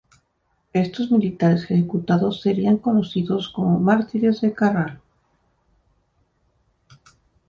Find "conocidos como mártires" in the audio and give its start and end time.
2.77-4.41